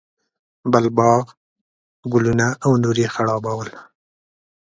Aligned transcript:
بل 0.71 0.85
باغ، 0.97 1.25
ګلونه 2.11 2.47
او 2.65 2.71
نور 2.83 2.95
یې 3.03 3.09
خړوبول. 3.13 3.69